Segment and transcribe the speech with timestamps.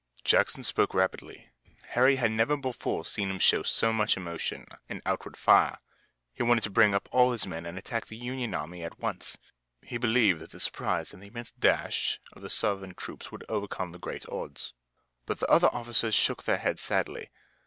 [0.23, 1.51] Jackson spoke rapidly.
[1.89, 5.77] Harry had never before seen him show so much emotion and outward fire.
[6.33, 9.37] He wanted to bring up all his men and attack the Union army at once.
[9.83, 13.91] He believed that the surprise and the immense dash of the Southern troops would overcome
[13.91, 14.73] the great odds.
[15.27, 17.29] But the other officers shook their heads sadly.